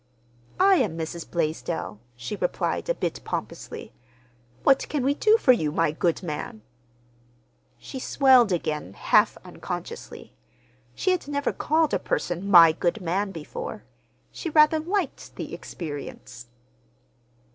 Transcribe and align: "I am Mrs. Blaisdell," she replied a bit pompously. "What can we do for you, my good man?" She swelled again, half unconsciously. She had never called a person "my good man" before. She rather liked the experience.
"I 0.59 0.77
am 0.77 0.97
Mrs. 0.97 1.29
Blaisdell," 1.29 1.99
she 2.15 2.35
replied 2.35 2.89
a 2.89 2.95
bit 2.95 3.21
pompously. 3.23 3.93
"What 4.63 4.89
can 4.89 5.03
we 5.03 5.13
do 5.13 5.37
for 5.37 5.51
you, 5.51 5.71
my 5.71 5.91
good 5.91 6.23
man?" 6.23 6.63
She 7.77 7.99
swelled 7.99 8.51
again, 8.51 8.93
half 8.93 9.37
unconsciously. 9.45 10.33
She 10.95 11.11
had 11.11 11.27
never 11.27 11.53
called 11.53 11.93
a 11.93 11.99
person 11.99 12.49
"my 12.49 12.71
good 12.71 12.99
man" 12.99 13.29
before. 13.29 13.83
She 14.31 14.49
rather 14.49 14.79
liked 14.79 15.35
the 15.35 15.53
experience. 15.53 16.47